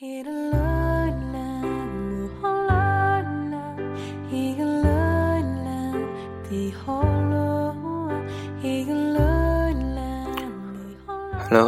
[0.00, 0.12] Hello，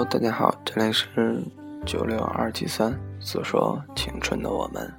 [0.05, 1.43] 大家好，这里是
[1.85, 4.95] 九六二七三，诉说青春的我们。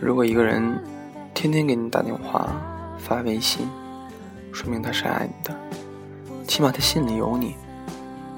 [0.00, 0.62] 如果一个人
[1.40, 2.50] 天天给你打电话、
[2.98, 3.64] 发微信，
[4.52, 5.56] 说明他是爱你的，
[6.48, 7.54] 起码他心里有你。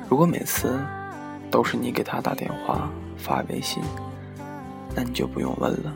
[0.06, 0.79] 如果每次
[1.51, 3.83] 都是你给他打电话、发微信，
[4.95, 5.95] 那你就不用问了，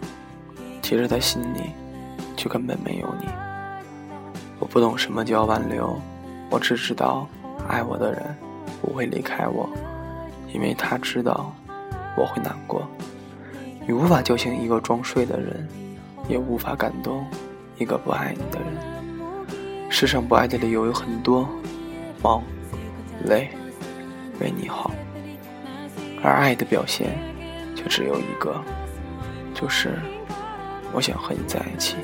[0.80, 1.74] 其实他心里
[2.34, 3.26] 就根本没有你。
[4.58, 6.00] 我不懂什么叫挽留，
[6.48, 7.28] 我只知道
[7.68, 8.34] 爱我的人
[8.80, 9.68] 不会离开我，
[10.54, 11.52] 因为他知道
[12.16, 12.88] 我会难过。
[13.86, 15.68] 你无法叫醒一个装睡的人，
[16.28, 17.26] 也无法感动
[17.78, 19.90] 一个不爱你的人。
[19.90, 21.48] 世上不爱的理由有很多，
[22.22, 22.42] 忙、
[23.24, 23.48] 累、
[24.40, 24.90] 为你好，
[26.22, 27.16] 而爱的表现
[27.76, 28.60] 却只有一个。
[29.54, 29.98] 就是
[30.92, 31.96] 我想和你在一起。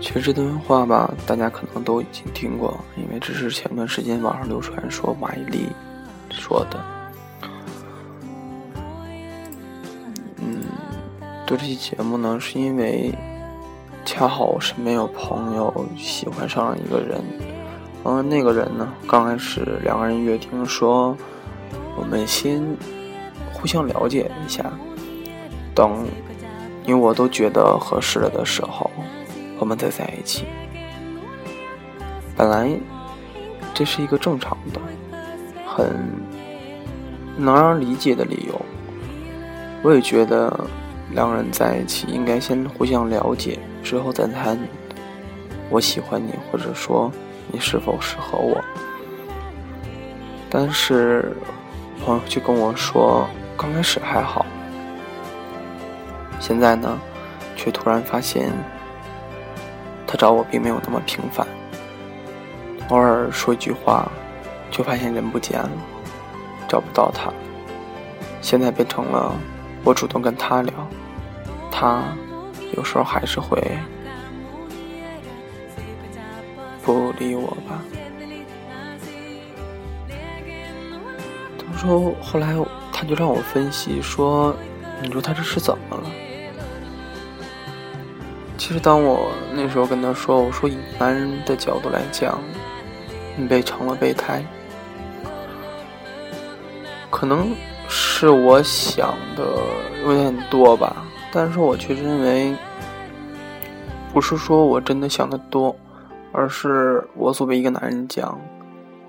[0.00, 5.68] 其实这段话吧，大家可能都已经听过，因为这是前段时间网上流传说马伊琍
[6.32, 6.80] 说的。
[10.38, 10.62] 嗯，
[11.46, 13.14] 做这期节目呢，是因为
[14.04, 17.22] 恰好我身边有朋友喜欢上了一个人。
[18.04, 18.92] 嗯，那个人呢？
[19.06, 21.16] 刚开始两个人约定说，
[21.96, 22.60] 我们先
[23.52, 24.64] 互相了解一下，
[25.72, 26.04] 等
[26.84, 28.90] 你我都觉得合适了的时候，
[29.60, 30.44] 我们再在一起。
[32.36, 32.68] 本来
[33.72, 34.80] 这是一个正常的、
[35.74, 35.94] 很
[37.36, 38.60] 能让人理解的理由。
[39.82, 40.52] 我也觉得
[41.12, 44.58] 两个人在一起应该先互相了解，之后再谈。
[45.70, 47.10] 我喜欢你，或者说。
[47.54, 48.58] 你是否适合我？
[50.48, 51.36] 但是
[52.02, 54.46] 朋友就跟我说，刚开始还好，
[56.40, 56.98] 现在呢，
[57.56, 58.50] 却突然发现
[60.06, 61.46] 他找我并没有那么频繁，
[62.88, 64.10] 偶尔说一句话，
[64.72, 65.70] 就发现人不见了，
[66.68, 67.32] 找不到他。
[68.40, 69.32] 现在变成了
[69.84, 70.74] 我主动跟他聊，
[71.70, 72.02] 他
[72.76, 73.62] 有时候还是会。
[76.84, 77.80] 不理我吧。
[81.56, 82.56] 他说，后来
[82.92, 84.52] 他就让我分析说
[85.00, 86.10] ：“你说他这是怎么了？”
[88.58, 92.36] 其实，当我那时候跟他说：“我说以男人的角度来讲，
[93.36, 94.44] 你被成了备胎，
[97.22, 97.54] 可能
[97.88, 99.44] 是我想的
[100.02, 101.06] 有点多吧。
[101.32, 102.52] 但是我却认为，
[104.12, 105.76] 不是说我真的想的多。”
[106.34, 108.40] 而是我作为一个男人讲，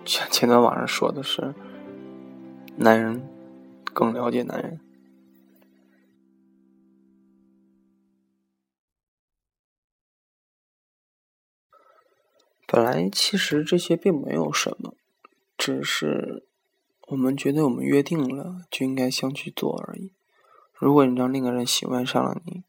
[0.05, 1.55] 像前段网上说的是，
[2.75, 3.27] 男人
[3.85, 4.79] 更了解男人。
[12.67, 14.93] 本来其实这些并没有什么，
[15.57, 16.45] 只是
[17.07, 20.13] 我们觉得我们约定了就应该相去做而已。
[20.73, 22.63] 如果你让另一个人喜欢上了你，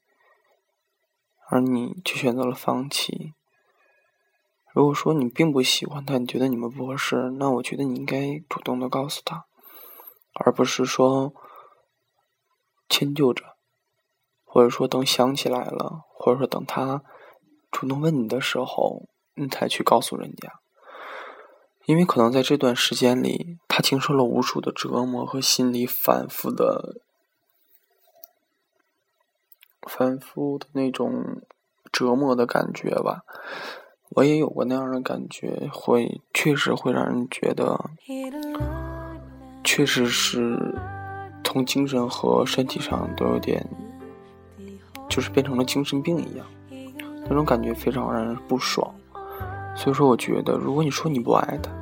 [1.49, 3.33] 而你却选择了放弃。
[4.73, 9.47] 如果说你并不喜欢他，你觉得你们不合适，那我觉得你应该主动的告诉他，
[10.33, 11.33] 而不是说
[12.89, 13.57] 迁就着，
[14.45, 17.03] 或者说等想起来了，或者说等他
[17.71, 20.61] 主动问你的时候，你才去告诉人家。
[21.87, 27.01] 因为可能在这段时间里，他经受了无数的折磨和心里反复的、
[29.83, 31.43] 反复的那种
[31.91, 33.23] 折磨的感觉吧。
[34.11, 37.91] 我也有过那样的感觉，会确实会让人觉得，
[39.65, 40.57] 确实是
[41.43, 43.67] 从精神和身体上都有点，
[45.09, 46.47] 就是变成了精神病一样，
[47.29, 48.95] 那种感觉非常让人不爽。
[49.75, 51.73] 所以说，我觉得如果你说你不爱他，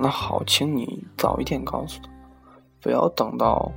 [0.00, 2.08] 那好，请你早一点告诉他，
[2.80, 3.70] 不要等到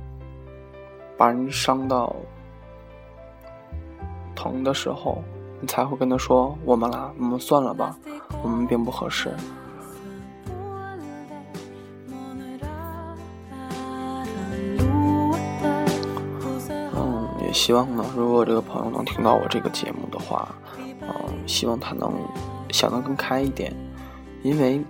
[1.18, 2.14] 把人伤到
[4.34, 5.22] 疼的时候。
[5.60, 7.96] 你才会跟他说：“我们啦，我们算了吧，
[8.42, 9.32] 我们并不合适。”
[16.96, 20.52] 嗯，也希望呢，如果这个朋友能听到我这个节目的话，
[21.00, 21.08] 嗯，
[21.46, 22.12] 希望他能
[22.70, 23.72] 想得更开一点，
[24.42, 24.84] 因为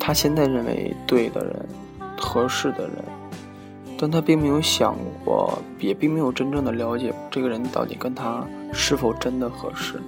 [0.00, 1.68] 他现在认为对的人、
[2.18, 3.04] 合适的人，
[3.98, 8.42] 但他并没有想过，也并没有真正的了解这个人到底跟他
[8.72, 10.00] 是否真的合适。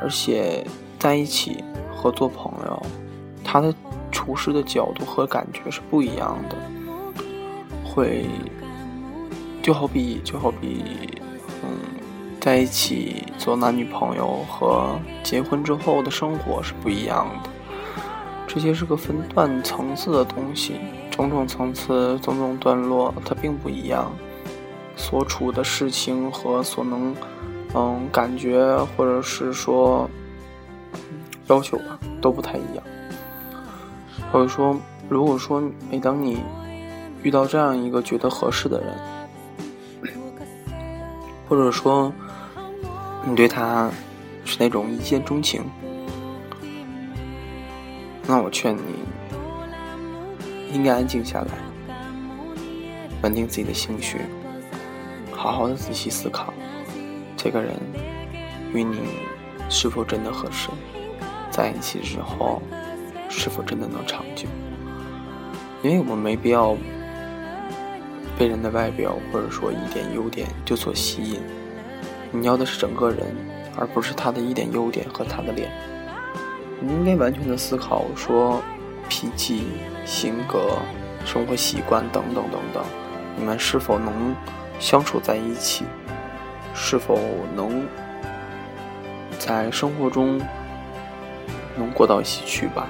[0.00, 0.64] 而且
[0.98, 1.62] 在一起
[1.92, 2.82] 和做朋友，
[3.44, 3.74] 他的
[4.10, 6.56] 处事的角度和感觉是不一样的。
[7.84, 8.24] 会
[9.60, 11.18] 就好比就好比，
[11.64, 11.68] 嗯，
[12.40, 17.49] 在一起做男女朋友和结婚之后的生活是不一样的。
[18.52, 20.74] 这些是个分段层次的东西，
[21.08, 24.10] 种种层次、种种段落，它并不一样。
[24.96, 27.14] 所处的事情和所能，
[27.74, 30.10] 嗯，感觉或者是说
[31.46, 32.82] 要求吧，都不太一样。
[34.32, 34.76] 或者说，
[35.08, 36.40] 如果说每当你
[37.22, 40.12] 遇到这样一个觉得合适的人，
[41.48, 42.12] 或者说
[43.24, 43.88] 你对他
[44.44, 45.62] 是那种一见钟情。
[48.30, 48.80] 那我劝你，
[50.72, 51.48] 应该安静下来，
[53.22, 54.18] 稳定自己的情绪，
[55.32, 56.54] 好好的仔细思考，
[57.36, 57.74] 这个人
[58.72, 59.00] 与你
[59.68, 60.68] 是否真的合适，
[61.50, 62.62] 在一起之后
[63.28, 64.46] 是否真的能长久？
[65.82, 66.76] 因为我们没必要
[68.38, 71.40] 被人的外表或者说一点优点就所吸引，
[72.30, 73.34] 你要的是整个人，
[73.76, 75.68] 而不是他的一点优点和他的脸。
[76.80, 78.62] 你应该完全的思考，说
[79.08, 79.68] 脾气、
[80.04, 80.78] 性格、
[81.24, 82.82] 生活习惯等等等等，
[83.36, 84.34] 你们是否能
[84.78, 85.84] 相处在一起？
[86.72, 87.18] 是否
[87.54, 87.86] 能
[89.38, 90.40] 在生活中
[91.76, 92.86] 能过到一起去吧？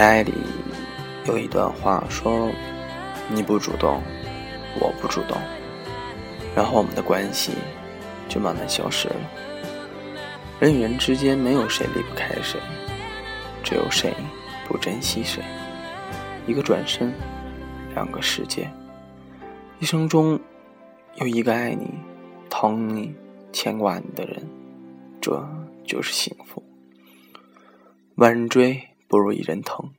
[0.00, 0.32] 爱里
[1.26, 2.50] 有一段话说
[3.28, 4.02] ：“你不主动，
[4.80, 5.36] 我不主动，
[6.56, 7.52] 然后我们的关系
[8.28, 9.16] 就慢慢消失了。
[10.58, 12.58] 人与人之间没有谁离不开谁，
[13.62, 14.14] 只有谁
[14.66, 15.42] 不珍惜谁。
[16.46, 17.12] 一个转身，
[17.94, 18.70] 两个世界。
[19.78, 20.40] 一生中
[21.16, 21.90] 有一个爱你、
[22.48, 23.14] 疼你、
[23.52, 24.42] 牵挂你的人，
[25.20, 25.46] 这
[25.84, 26.62] 就是幸福。
[28.14, 29.90] 万人追。”不如一人疼，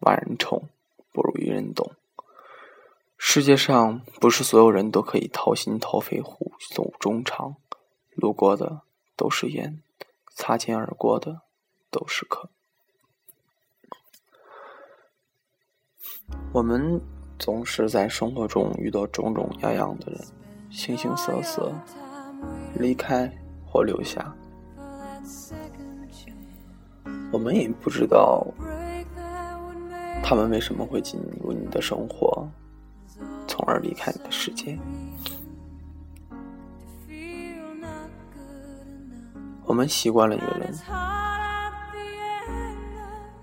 [0.00, 0.68] 万人宠
[1.14, 1.92] 不如一人懂。
[3.16, 7.56] 世界上不是所有人都可以掏心掏肺、互诉衷肠，
[8.10, 8.82] 路过的
[9.16, 9.80] 都是烟，
[10.34, 11.40] 擦肩而过的
[11.90, 12.50] 都是客。
[16.52, 17.00] 我们
[17.38, 20.22] 总是在生活中遇到种种样样的人，
[20.70, 21.72] 形形色色，
[22.74, 23.26] 离开
[23.64, 24.36] 或留下。
[27.34, 28.46] 我们也不知道
[30.22, 32.48] 他们为什么会进入你的生活，
[33.48, 34.78] 从而离开你的世界。
[39.64, 40.72] 我们习惯了一个人，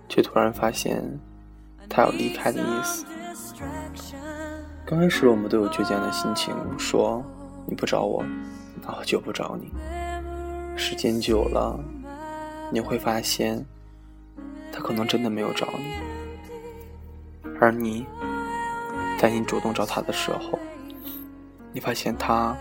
[0.08, 1.04] 却突然发现
[1.90, 3.06] 他有离开的意思。
[4.86, 7.22] 刚开始我们都有倔强的心情，说
[7.68, 8.24] 你不找我，
[8.82, 9.70] 那我就不找你。
[10.78, 11.78] 时间久了，
[12.72, 13.62] 你会发现。
[14.72, 15.94] 他可能真的没有找你，
[17.60, 18.06] 而你，
[19.20, 20.58] 在你主动找他的时候，
[21.74, 22.56] 你发现他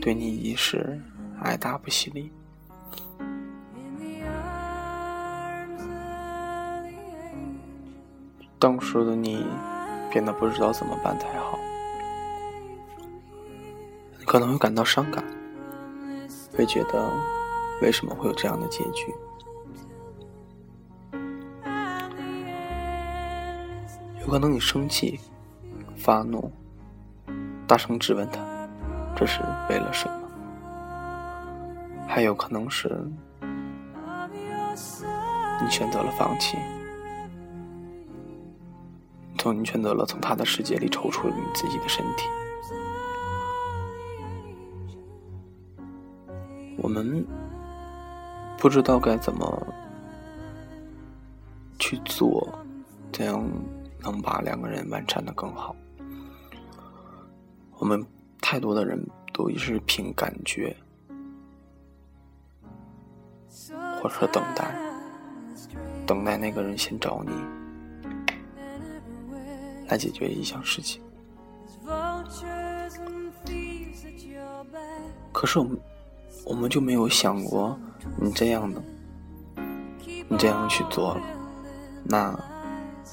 [0.00, 1.00] 对你已是
[1.42, 2.32] 爱答不理。
[8.58, 9.44] 当时的你
[10.10, 11.58] 变得不知道怎么办才好，
[14.18, 15.24] 你可能会感到伤感，
[16.56, 17.10] 会觉得
[17.82, 19.12] 为什么会有这样的结局。
[24.32, 25.20] 可能你生气、
[25.94, 26.50] 发怒、
[27.66, 28.40] 大声质问他，
[29.14, 30.14] 这是为了什么？
[32.08, 32.88] 还有可能是
[35.62, 36.56] 你选择了放弃，
[39.36, 42.24] 从你选择了从他的世界里抽出了你自己的身体。
[46.78, 47.22] 我们
[48.56, 49.66] 不知道该怎么
[51.78, 52.48] 去做，
[53.12, 53.46] 这样。
[54.02, 55.74] 能把两个人完善的更好。
[57.78, 58.04] 我们
[58.40, 60.76] 太多的人都是凭感觉，
[64.00, 64.74] 或者说等待，
[66.06, 67.32] 等待那个人先找你
[69.88, 71.02] 来解决一项事情。
[75.32, 75.80] 可是我们，
[76.46, 77.76] 我们就没有想过，
[78.20, 78.80] 你这样的
[80.28, 81.22] 你这样去做了，
[82.04, 82.32] 那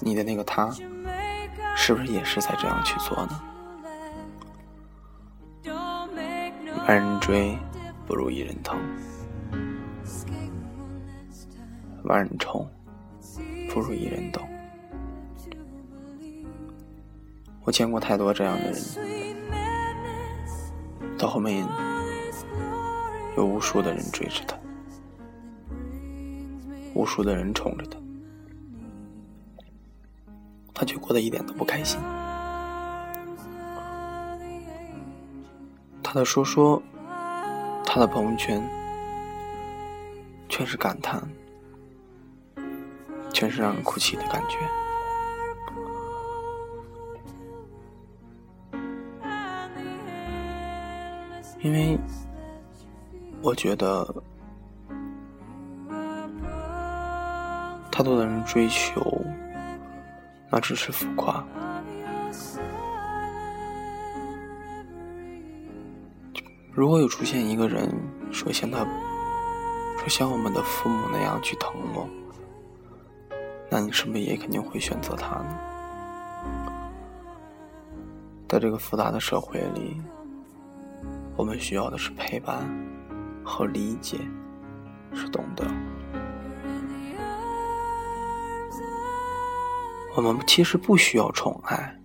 [0.01, 0.70] 你的那个他，
[1.75, 3.41] 是不是也是在这样去做呢？
[6.88, 7.58] 万人追，
[8.08, 8.77] 不如一人疼；
[12.03, 12.68] 万人宠，
[13.70, 14.48] 不如一人懂。
[17.63, 18.82] 我见过太多这样的人，
[21.18, 21.68] 到后面
[23.38, 24.58] 有无数的人追着他，
[26.96, 28.00] 无数的人宠着他，
[30.80, 32.00] 他却过得一点都不开心。
[36.02, 36.82] 他的说说，
[37.86, 38.64] 他的朋友圈，
[40.48, 41.22] 全是感叹，
[43.34, 44.58] 全是让人哭泣的感觉。
[51.62, 52.00] 因为
[53.42, 54.08] 我觉得，
[57.92, 59.02] 太多的人追求，
[60.50, 61.44] 那只是浮夸。
[66.72, 67.94] 如果有出现一个人
[68.32, 68.86] 说像他，
[69.98, 72.08] 说像我们的父母那样去疼我，
[73.70, 75.60] 那你是不是也肯定会选择他呢？
[78.48, 80.01] 在这个复杂的社会里。
[81.38, 82.70] 我们需要的是陪伴
[83.46, 84.18] 和理解，
[85.13, 85.65] 是懂得。
[90.16, 91.98] 我们其实不需要宠爱，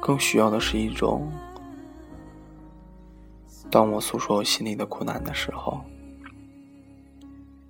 [0.00, 1.30] 更需要的是一种：
[3.70, 5.82] 当我诉说我心里的苦难的时候，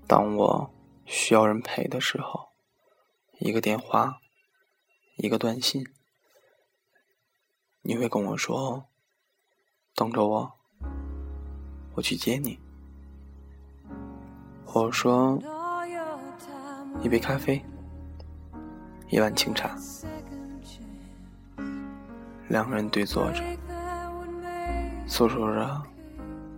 [0.07, 0.71] 当我
[1.05, 2.49] 需要人陪的时候，
[3.39, 4.19] 一个电话，
[5.17, 5.87] 一个短信，
[7.83, 8.85] 你会跟我说。
[9.95, 10.53] 等着我，
[11.95, 12.57] 我去接你。
[14.73, 15.37] 我说，
[17.03, 17.61] 一杯咖啡，
[19.11, 19.75] 一碗清茶，
[22.49, 23.43] 两个人对坐着，
[25.07, 25.83] 诉说着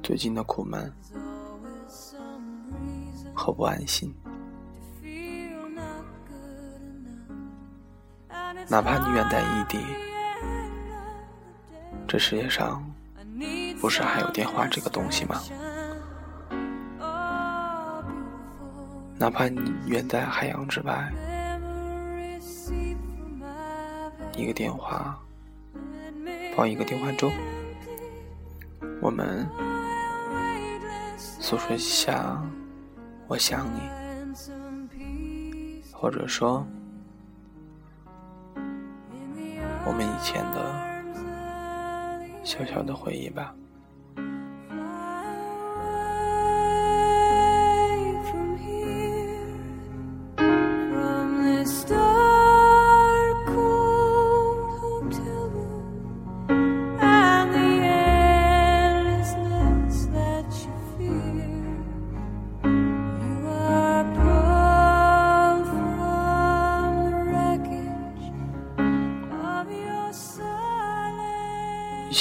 [0.03, 0.93] 最近的苦闷
[3.33, 4.13] 和不安心。
[8.69, 9.79] 哪怕你远在异地，
[12.09, 12.85] 这世界上。
[13.81, 15.41] 不是还有电话这个东西吗？
[19.17, 21.11] 哪怕你远在海洋之外，
[24.41, 25.21] 一个电话，
[26.57, 27.31] 放一个电话粥，
[29.03, 29.47] 我们
[31.19, 32.43] 诉说一下
[33.29, 33.81] 我想你，
[35.93, 36.67] 或者说
[39.85, 40.75] 我们以前的
[42.43, 43.55] 小小的回忆吧。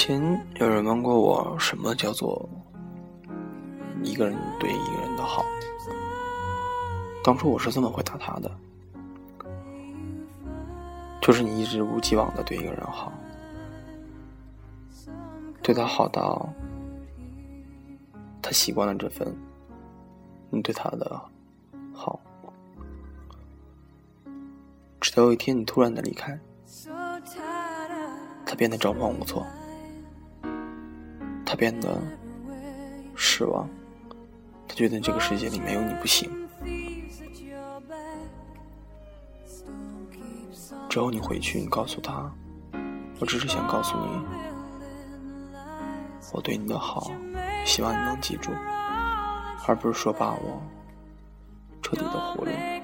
[0.02, 0.18] 前
[0.54, 2.48] 有人问过我，什么叫做
[4.02, 5.44] 一个人对一个人的好？
[7.22, 8.50] 当初我是这么回答他的：，
[11.20, 13.12] 就是你一直无既往的对一个人好，
[15.62, 16.48] 对他好到
[18.40, 19.36] 他习惯了这份
[20.48, 21.20] 你对他的
[21.92, 22.18] 好，
[24.98, 26.40] 直到有一天你突然的离开，
[28.46, 29.46] 他变得张皇无措。
[31.50, 32.00] 他变得
[33.16, 33.68] 失望，
[34.68, 36.30] 他觉得这个世界里没有你不行。
[40.88, 42.32] 之后你回去，你告诉他，
[43.18, 44.24] 我只是想告诉你，
[46.32, 47.10] 我对你的好，
[47.66, 48.52] 希望你能记住，
[49.66, 50.62] 而不是说把我
[51.82, 52.79] 彻底的忽略。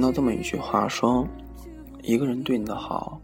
[0.00, 1.28] 看到这么一句话说，
[2.00, 3.20] 一个人对你的好，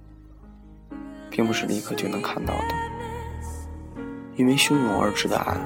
[1.30, 4.04] 并不是立刻就能看到的，
[4.36, 5.58] 因为汹涌而至的爱，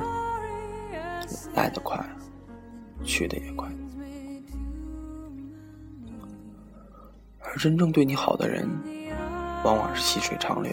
[1.53, 2.01] 来得快，
[3.03, 3.69] 去得也快，
[7.41, 8.69] 而真正对你好的人，
[9.65, 10.71] 往往是细水长流。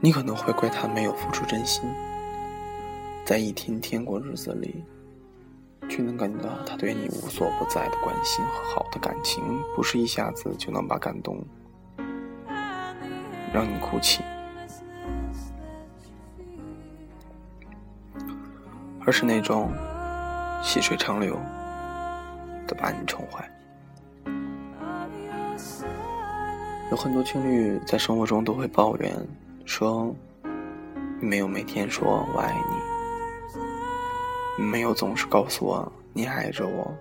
[0.00, 1.84] 你可能会怪他没有付出真心，
[3.24, 4.82] 在一天天过日子里。
[5.96, 9.42] 却能感觉到他对你无所不在的关心和好的感情，
[9.74, 11.42] 不是一下子就能把感动
[13.50, 14.22] 让你哭泣，
[19.06, 19.72] 而是那种
[20.62, 21.40] 细水长流
[22.66, 23.50] 的把你宠坏。
[26.90, 29.16] 有很多情侣在生活中都会抱怨
[29.64, 30.14] 说
[31.20, 32.75] ：“没有每天说我爱你，
[34.56, 36.92] 没有总是告诉我你爱着我，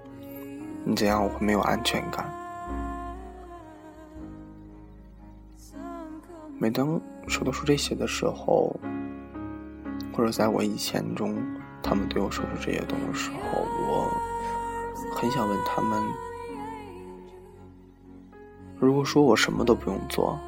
[0.83, 2.29] 你这样我会没有安全感。”
[6.57, 8.74] 每当说到说这些的时候，
[10.13, 11.35] 或者在我以前中，
[11.83, 13.38] 他们对我说出这些东西的时候，
[13.89, 14.09] 我
[15.15, 16.01] 很想问他们。
[18.79, 20.39] 如果说我什么都不用做，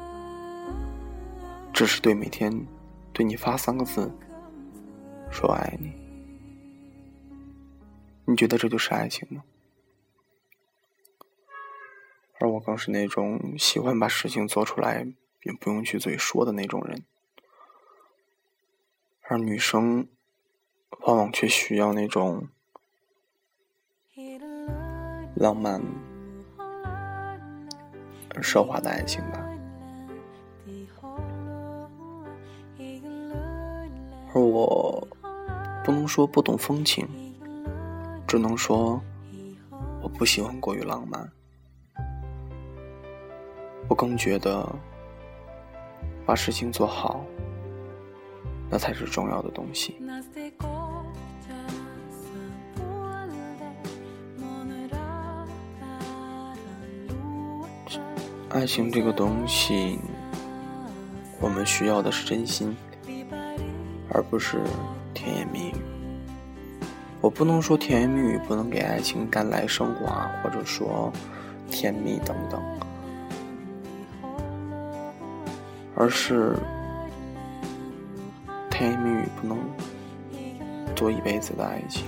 [1.72, 2.66] 只是对每天
[3.12, 4.10] 对你发三个字，
[5.30, 5.92] 说爱你，
[8.28, 9.42] 你觉得这就是爱情吗？
[12.38, 15.06] 而我更是那种喜欢把事情做出来，
[15.44, 17.04] 也不用去嘴说的那种人，
[19.22, 20.06] 而女生
[21.00, 22.48] 往往却需要那种
[25.34, 25.82] 浪漫。
[28.40, 29.44] 奢华的爱情吧，
[34.32, 35.08] 而我
[35.84, 37.27] 不能说不懂风情，
[38.28, 39.02] 只能说
[40.02, 41.26] 我不喜欢过于浪漫。
[43.88, 44.68] 我更觉得
[46.26, 47.24] 把事情做好，
[48.68, 49.96] 那才是重要的东西。
[58.50, 59.98] 爱情这个东西，
[61.40, 62.76] 我们需要的是真心，
[64.10, 64.62] 而不是
[65.14, 65.87] 甜言蜜语。
[67.20, 71.12] 我不能说甜言蜜语不能给爱情带来升华，或者说
[71.70, 72.62] 甜蜜等等，
[75.96, 76.56] 而是
[78.70, 79.58] 甜言蜜语不能
[80.94, 82.04] 做一辈子的爱情。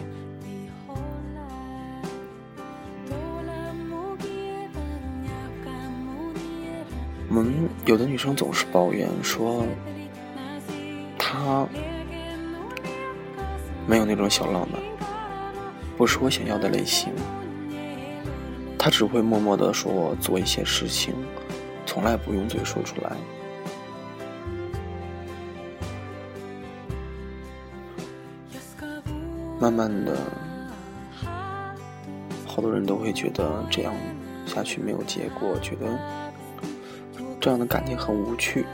[7.29, 7.53] 我们
[7.87, 9.65] 有的女生总是抱怨说，
[11.19, 11.67] 她
[13.87, 14.81] 没有那种小浪漫，
[16.01, 17.13] 不是我想要的类型。
[18.79, 21.13] 他只会默默的说我做一些事情，
[21.85, 23.13] 从来不用嘴说出来。
[29.61, 30.17] 慢慢的，
[32.47, 33.93] 好多人都会觉得这样
[34.47, 35.87] 下去没有结果，觉得。
[37.39, 38.65] 这样的感情很无趣，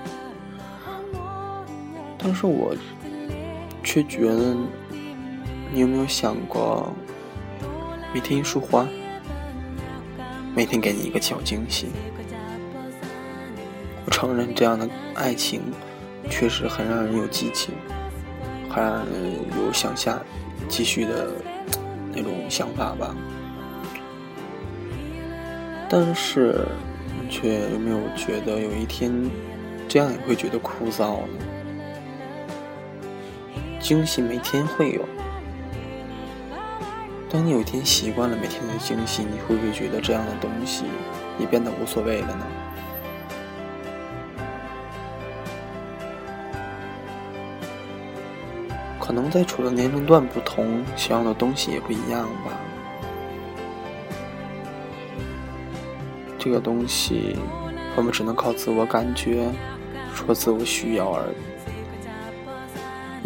[2.16, 2.72] 但是我
[3.82, 4.54] 却觉得，
[5.72, 6.92] 你有没有想过，
[8.16, 8.88] 每天一束花，
[10.54, 11.88] 每天给你一个小惊喜？
[14.06, 15.60] 我承认，这样的爱情
[16.30, 17.74] 确实很让人有激情，
[18.70, 20.18] 很让人有想下
[20.66, 21.30] 继续的
[22.10, 23.14] 那种想法吧。
[25.86, 26.66] 但是。
[27.20, 29.12] 你却有没有觉得有一天，
[29.88, 31.44] 这样也会觉得枯燥呢？
[33.80, 35.02] 惊喜每天会有，
[37.28, 40.84] 当你有一天习惯了每天的惊喜，你会不会觉得这样的东西
[41.38, 42.46] 也变得无所谓了呢？
[49.00, 52.52] 可能在处的年龄段不同，想要的东西也不一样吧。
[56.38, 57.36] 这个东西，
[57.96, 59.48] 我们只能靠自我感觉，
[60.14, 61.36] 说自我需要而已。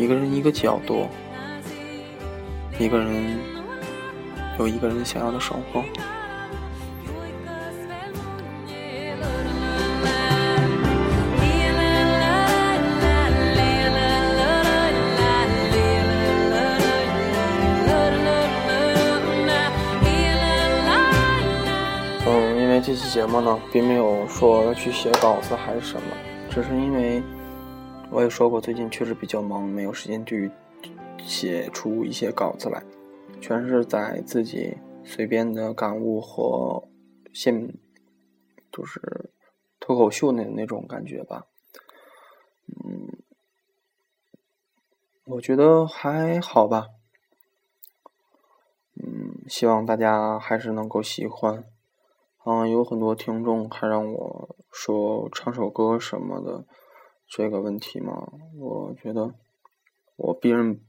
[0.02, 1.06] 一个人一个角度，
[2.78, 3.38] 一个人
[4.60, 5.82] 有一个人想要的生活。
[22.58, 26.02] 因为这期节目呢，并没有说要去写稿子还是什么，
[26.50, 27.22] 只是因为
[28.10, 30.50] 我也说过，最近确实比较忙，没有时间去
[31.24, 32.80] 写出一些稿子来，
[33.40, 36.88] 全是在自己随便的感悟和
[37.32, 37.74] 现，
[38.70, 39.30] 就是
[39.80, 41.46] 脱口秀那那种感觉吧。
[42.66, 43.22] 嗯，
[45.24, 46.88] 我觉得还好吧。
[48.94, 51.64] 嗯，希望大家还是能够喜欢。
[52.44, 56.64] 嗯，有很多听众还让我说唱首歌什么的，
[57.26, 59.34] 这个问题嘛，我觉得
[60.16, 60.80] 我别人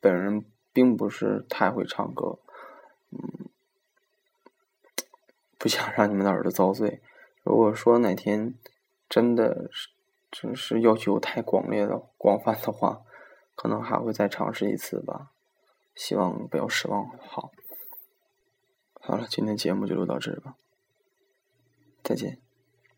[0.00, 2.38] 本人并不是太会唱歌，
[3.10, 3.48] 嗯，
[5.56, 7.00] 不想让你们的耳朵遭罪。
[7.42, 8.54] 如果说哪天
[9.08, 9.88] 真的是
[10.30, 13.02] 真是要求太广烈的、广泛的话，
[13.54, 15.30] 可能还会再尝试一次吧。
[15.94, 17.08] 希望不要失望。
[17.20, 17.52] 好，
[19.00, 20.56] 好了，今天节目就录到这儿吧，
[22.02, 22.43] 再见。